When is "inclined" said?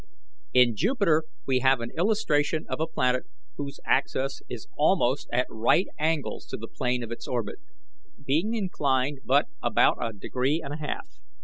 8.55-9.19